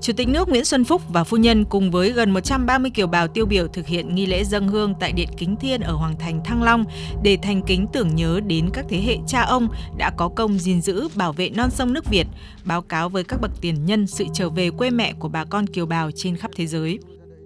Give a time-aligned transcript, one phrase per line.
[0.00, 3.28] Chủ tịch nước Nguyễn Xuân Phúc và phu nhân cùng với gần 130 kiều bào
[3.28, 6.40] tiêu biểu thực hiện nghi lễ dân hương tại Điện Kính Thiên ở Hoàng Thành
[6.44, 6.84] Thăng Long
[7.22, 9.68] để thành kính tưởng nhớ đến các thế hệ cha ông
[9.98, 12.26] đã có công gìn giữ, bảo vệ non sông nước Việt,
[12.64, 15.66] báo cáo với các bậc tiền nhân sự trở về quê mẹ của bà con
[15.66, 16.98] kiều bào trên khắp thế giới.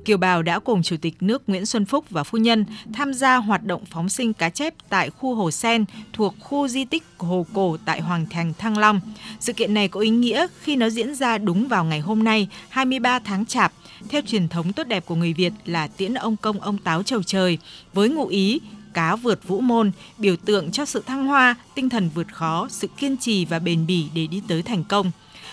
[0.05, 3.36] Kiều Bào đã cùng Chủ tịch nước Nguyễn Xuân Phúc và phu nhân tham gia
[3.36, 7.46] hoạt động phóng sinh cá chép tại khu Hồ Sen thuộc khu di tích Hồ
[7.54, 9.00] Cổ tại Hoàng Thành Thăng Long.
[9.40, 12.48] Sự kiện này có ý nghĩa khi nó diễn ra đúng vào ngày hôm nay,
[12.68, 13.72] 23 tháng Chạp,
[14.09, 17.23] theo truyền thống tốt đẹp của người Việt là tiễn ông công ông táo trầu
[17.23, 17.59] trời,
[17.93, 18.61] với ngụ ý
[18.95, 22.89] cá vượt vũ môn, biểu tượng cho sự thăng hoa, tinh thần vượt khó, sự
[22.96, 25.11] kiên trì và bền bỉ để đi tới thành công.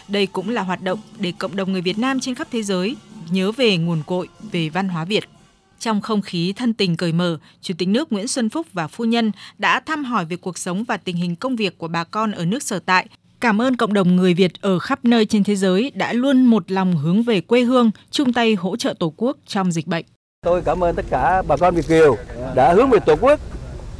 [0.08, 2.95] Đây cũng là hoạt động để cộng đồng người Việt Nam trên khắp thế giới
[3.30, 5.23] nhớ về nguồn cội, về văn hóa Việt.
[5.80, 9.05] Trong không khí thân tình cởi mở, Chủ tịch nước Nguyễn Xuân Phúc và phu
[9.05, 12.31] nhân đã thăm hỏi về cuộc sống và tình hình công việc của bà con
[12.31, 13.07] ở nước sở tại.
[13.39, 16.72] Cảm ơn cộng đồng người Việt ở khắp nơi trên thế giới đã luôn một
[16.72, 20.06] lòng hướng về quê hương, chung tay hỗ trợ Tổ quốc trong dịch bệnh.
[20.45, 22.17] Tôi cảm ơn tất cả bà con Việt Kiều
[22.56, 23.39] đã hướng về Tổ quốc,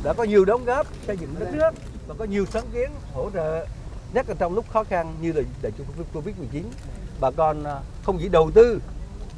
[0.03, 1.72] đã có nhiều đóng góp xây dựng đất nước
[2.08, 3.66] và có nhiều sáng kiến hỗ trợ
[4.13, 6.63] nhất là trong lúc khó khăn như là đại dịch Covid-19.
[7.19, 8.80] Bà con à, không chỉ đầu tư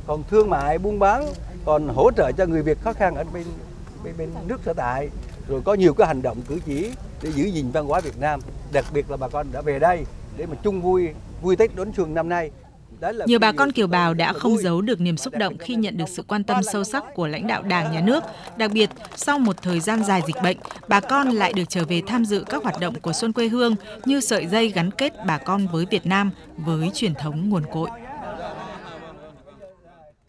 [0.08, 1.26] còn thương mại buôn bán
[1.66, 3.46] còn hỗ trợ cho người Việt khó khăn ở bên
[4.04, 5.09] bên, bên nước sở tại.
[5.48, 8.40] Rồi có nhiều cái hành động cử chỉ để giữ gìn văn hóa Việt Nam
[8.74, 10.06] đặc biệt là bà con đã về đây
[10.38, 11.09] để mà chung vui
[11.42, 12.52] vui Tết đón xuân năm nay.
[13.26, 16.09] Nhiều bà con kiều bào đã không giấu được niềm xúc động khi nhận được
[16.09, 18.24] sự quan tâm sâu sắc của lãnh đạo Đảng, Nhà nước.
[18.58, 22.02] Đặc biệt, sau một thời gian dài dịch bệnh, bà con lại được trở về
[22.08, 25.38] tham dự các hoạt động của Xuân quê hương như sợi dây gắn kết bà
[25.38, 27.90] con với Việt Nam với truyền thống nguồn cội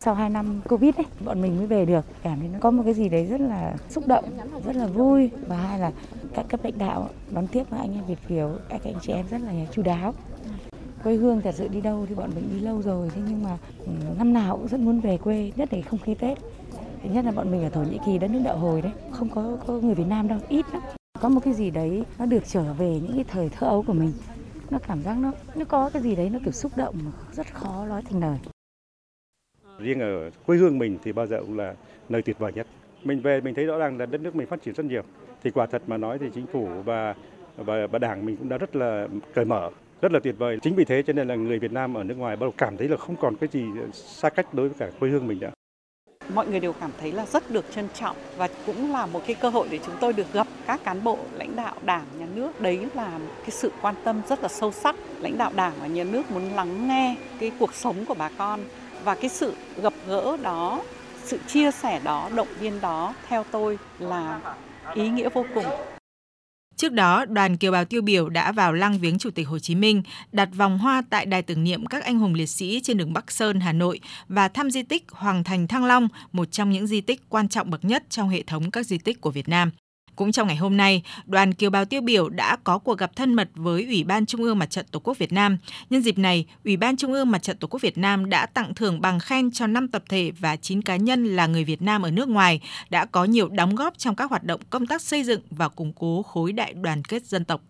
[0.05, 2.05] sau 2 năm Covid ấy, bọn mình mới về được.
[2.23, 4.25] Cảm thấy nó có một cái gì đấy rất là xúc động,
[4.67, 5.31] rất là vui.
[5.47, 5.93] Và hai là
[6.35, 9.27] các cấp lãnh đạo đón tiếp các anh em Việt Kiều, các anh chị em
[9.31, 10.15] rất là chú đáo.
[11.05, 13.59] Quê hương thật sự đi đâu thì bọn mình đi lâu rồi, thế nhưng mà
[13.79, 16.39] ừ, năm nào cũng rất muốn về quê, nhất là không khí Tết.
[17.03, 19.29] Thứ nhất là bọn mình ở Thổ Nhĩ Kỳ đất nước đạo hồi đấy, không
[19.29, 20.83] có, có người Việt Nam đâu, ít lắm.
[21.21, 23.93] Có một cái gì đấy nó được trở về những cái thời thơ ấu của
[23.93, 24.13] mình
[24.71, 27.55] nó cảm giác nó nó có cái gì đấy nó kiểu xúc động mà rất
[27.55, 28.39] khó nói thành lời
[29.79, 31.75] riêng ở quê hương mình thì bao giờ cũng là
[32.09, 32.67] nơi tuyệt vời nhất.
[33.05, 35.03] Mình về mình thấy rõ ràng là đất nước mình phát triển rất nhiều.
[35.43, 37.15] Thì quả thật mà nói thì chính phủ và
[37.57, 39.71] và, và đảng mình cũng đã rất là cởi mở,
[40.03, 40.59] rất là tuyệt vời.
[40.63, 42.77] Chính vì thế cho nên là người Việt Nam ở nước ngoài bắt đầu cảm
[42.77, 45.51] thấy là không còn cái gì xa cách đối với cả quê hương mình nữa.
[46.35, 49.37] Mọi người đều cảm thấy là rất được trân trọng và cũng là một cái
[49.41, 52.61] cơ hội để chúng tôi được gặp các cán bộ lãnh đạo đảng, nhà nước.
[52.61, 54.97] Đấy là cái sự quan tâm rất là sâu sắc.
[55.21, 58.61] Lãnh đạo đảng và nhà nước muốn lắng nghe cái cuộc sống của bà con
[59.05, 60.83] và cái sự gặp gỡ đó
[61.25, 64.41] sự chia sẻ đó động viên đó theo tôi là
[64.95, 65.65] ý nghĩa vô cùng
[66.77, 69.75] Trước đó, đoàn kiều bào tiêu biểu đã vào lăng viếng Chủ tịch Hồ Chí
[69.75, 73.13] Minh, đặt vòng hoa tại đài tưởng niệm các anh hùng liệt sĩ trên đường
[73.13, 76.87] Bắc Sơn, Hà Nội và thăm di tích Hoàng Thành Thăng Long, một trong những
[76.87, 79.71] di tích quan trọng bậc nhất trong hệ thống các di tích của Việt Nam.
[80.17, 83.35] Cũng trong ngày hôm nay, đoàn kiều bào tiêu biểu đã có cuộc gặp thân
[83.35, 85.59] mật với Ủy ban Trung ương Mặt trận Tổ quốc Việt Nam.
[85.91, 88.75] Nhân dịp này, Ủy ban Trung ương Mặt trận Tổ quốc Việt Nam đã tặng
[88.75, 92.03] thưởng bằng khen cho 5 tập thể và 9 cá nhân là người Việt Nam
[92.03, 92.61] ở nước ngoài
[92.91, 95.93] đã có nhiều đóng góp trong các hoạt động công tác xây dựng và củng
[95.93, 97.61] cố khối đại đoàn kết dân tộc.